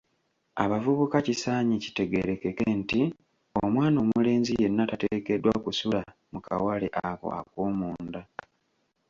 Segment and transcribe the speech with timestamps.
[0.63, 3.01] Abavubuka kisaanye kitegeerekeke nti,
[3.63, 8.21] omwana omulenzi yenna tateekeddwa kusula mu kawale ako ak'omunda.